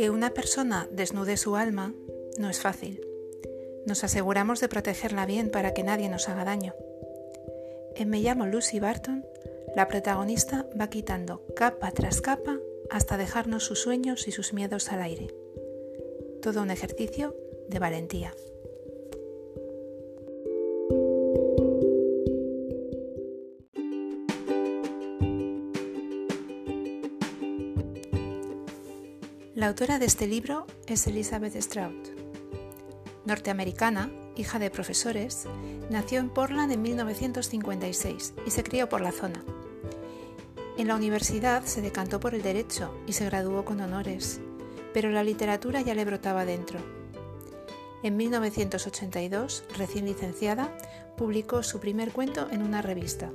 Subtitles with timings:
[0.00, 1.92] Que una persona desnude su alma
[2.38, 3.06] no es fácil.
[3.84, 6.74] Nos aseguramos de protegerla bien para que nadie nos haga daño.
[7.96, 9.26] En Me llamo Lucy Barton,
[9.76, 12.56] la protagonista va quitando capa tras capa
[12.88, 15.34] hasta dejarnos sus sueños y sus miedos al aire.
[16.40, 17.36] Todo un ejercicio
[17.68, 18.32] de valentía.
[29.60, 32.08] La autora de este libro es Elizabeth Strout.
[33.26, 35.44] Norteamericana, hija de profesores,
[35.90, 39.44] nació en Portland en 1956 y se crió por la zona.
[40.78, 44.40] En la universidad se decantó por el derecho y se graduó con honores,
[44.94, 46.78] pero la literatura ya le brotaba dentro.
[48.02, 50.74] En 1982, recién licenciada,
[51.18, 53.30] publicó su primer cuento en una revista.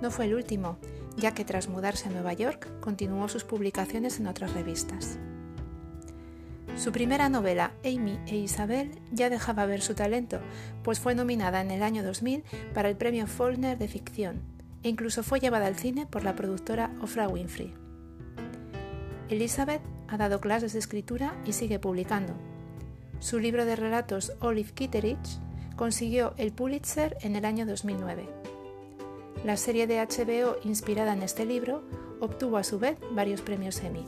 [0.00, 0.78] No fue el último,
[1.16, 5.18] ya que tras mudarse a Nueva York continuó sus publicaciones en otras revistas.
[6.76, 10.40] Su primera novela, Amy e Isabel, ya dejaba ver su talento,
[10.82, 14.40] pues fue nominada en el año 2000 para el premio Faulkner de ficción
[14.82, 17.74] e incluso fue llevada al cine por la productora Oprah Winfrey.
[19.28, 22.34] Elizabeth ha dado clases de escritura y sigue publicando.
[23.20, 25.38] Su libro de relatos Olive Kitteridge
[25.76, 28.28] consiguió el Pulitzer en el año 2009.
[29.44, 31.82] La serie de HBO inspirada en este libro
[32.20, 34.04] obtuvo a su vez varios premios Emmy.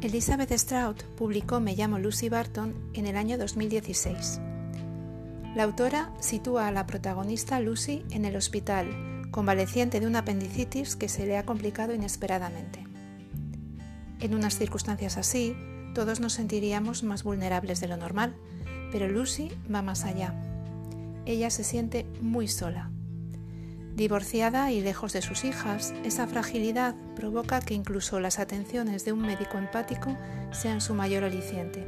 [0.00, 4.40] Elizabeth Strout publicó Me llamo Lucy Barton en el año 2016.
[5.54, 8.88] La autora sitúa a la protagonista Lucy en el hospital,
[9.30, 12.89] convaleciente de una apendicitis que se le ha complicado inesperadamente.
[14.20, 15.56] En unas circunstancias así,
[15.94, 18.36] todos nos sentiríamos más vulnerables de lo normal,
[18.92, 20.34] pero Lucy va más allá.
[21.26, 22.90] Ella se siente muy sola,
[24.00, 29.20] Divorciada y lejos de sus hijas, esa fragilidad provoca que incluso las atenciones de un
[29.20, 30.16] médico empático
[30.52, 31.86] sean su mayor aliciente.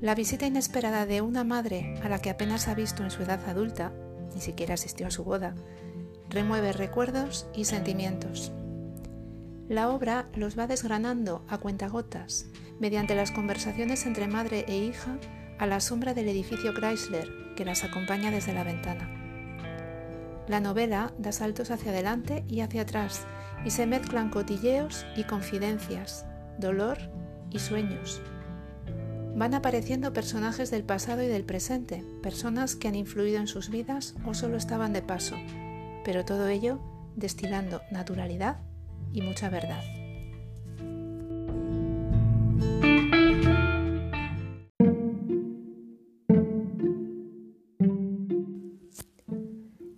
[0.00, 3.48] La visita inesperada de una madre a la que apenas ha visto en su edad
[3.48, 3.92] adulta,
[4.34, 5.54] ni siquiera asistió a su boda,
[6.28, 8.52] remueve recuerdos y sentimientos.
[9.68, 12.46] La obra los va desgranando a cuentagotas,
[12.80, 15.18] mediante las conversaciones entre madre e hija
[15.58, 19.10] a la sombra del edificio Chrysler que las acompaña desde la ventana.
[20.48, 23.26] La novela da saltos hacia adelante y hacia atrás
[23.62, 26.24] y se mezclan cotilleos y confidencias,
[26.58, 26.96] dolor
[27.50, 28.22] y sueños.
[29.36, 34.14] Van apareciendo personajes del pasado y del presente, personas que han influido en sus vidas
[34.24, 35.36] o solo estaban de paso,
[36.06, 36.80] pero todo ello
[37.16, 38.62] destilando naturalidad
[39.12, 39.82] y mucha verdad.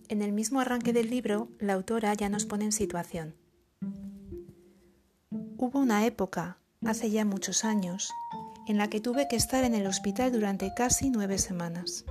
[0.08, 3.34] En el mismo arranque del libro, la autora ya nos pone en situación.
[5.56, 8.10] Hubo una época, hace ya muchos años,
[8.66, 12.04] en la que tuve que estar en el hospital durante casi nueve semanas.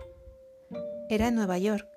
[1.09, 1.87] Era en Nueva York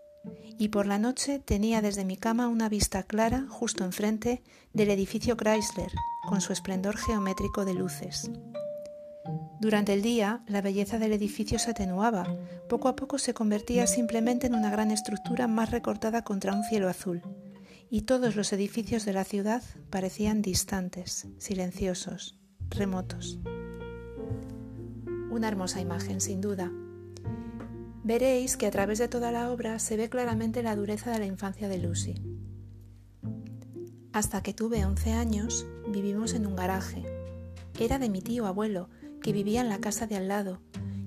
[0.58, 4.42] y por la noche tenía desde mi cama una vista clara justo enfrente
[4.72, 5.92] del edificio Chrysler,
[6.28, 8.30] con su esplendor geométrico de luces.
[9.60, 12.26] Durante el día, la belleza del edificio se atenuaba,
[12.68, 16.88] poco a poco se convertía simplemente en una gran estructura más recortada contra un cielo
[16.88, 17.22] azul,
[17.88, 22.36] y todos los edificios de la ciudad parecían distantes, silenciosos,
[22.70, 23.38] remotos.
[25.30, 26.72] Una hermosa imagen, sin duda.
[28.04, 31.26] Veréis que a través de toda la obra se ve claramente la dureza de la
[31.26, 32.14] infancia de Lucy.
[34.12, 37.04] Hasta que tuve 11 años, vivimos en un garaje.
[37.78, 38.88] Era de mi tío abuelo,
[39.22, 40.60] que vivía en la casa de al lado,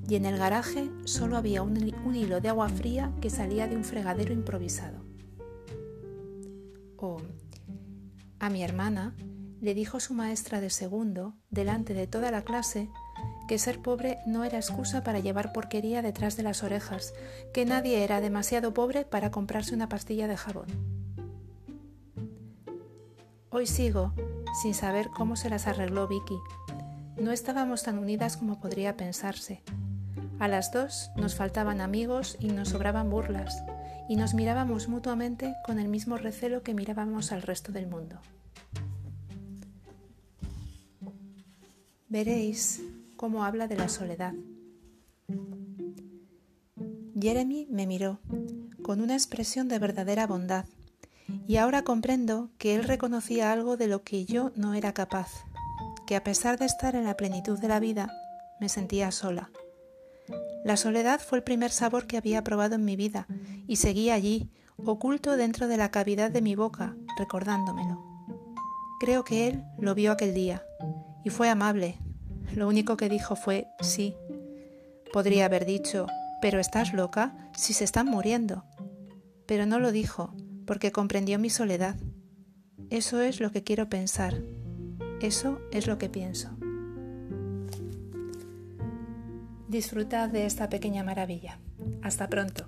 [0.07, 1.75] y en el garaje solo había un,
[2.15, 5.03] hilo de agua fría que salía de un fregadero improvisado.
[6.97, 7.17] O
[8.39, 9.15] a mi hermana
[9.61, 12.89] le dijo su maestra de segundo, delante de toda la clase,
[13.47, 17.13] que ser pobre no era excusa para llevar porquería detrás de las orejas,
[17.53, 20.67] que nadie era demasiado pobre para comprarse una pastilla de jabón.
[23.49, 24.13] Hoy sigo
[24.61, 26.37] sin saber cómo se las arregló Vicky,
[27.17, 29.61] no estábamos tan unidas como podría pensarse.
[30.37, 33.63] A las dos nos faltaban amigos y nos sobraban burlas,
[34.09, 38.19] y nos mirábamos mutuamente con el mismo recelo que mirábamos al resto del mundo.
[42.09, 42.81] Veréis
[43.15, 44.33] cómo habla de la soledad.
[47.19, 48.19] Jeremy me miró
[48.81, 50.65] con una expresión de verdadera bondad,
[51.47, 55.45] y ahora comprendo que él reconocía algo de lo que yo no era capaz
[56.05, 58.11] que a pesar de estar en la plenitud de la vida,
[58.59, 59.49] me sentía sola.
[60.63, 63.27] La soledad fue el primer sabor que había probado en mi vida
[63.67, 68.03] y seguía allí, oculto dentro de la cavidad de mi boca, recordándomelo.
[68.99, 70.63] Creo que él lo vio aquel día
[71.23, 71.99] y fue amable.
[72.53, 74.15] Lo único que dijo fue sí.
[75.11, 76.07] Podría haber dicho,
[76.41, 78.65] pero estás loca si se están muriendo.
[79.45, 80.33] Pero no lo dijo,
[80.65, 81.95] porque comprendió mi soledad.
[82.89, 84.35] Eso es lo que quiero pensar.
[85.21, 86.49] Eso es lo que pienso.
[89.67, 91.59] Disfrutad de esta pequeña maravilla.
[92.01, 92.67] Hasta pronto.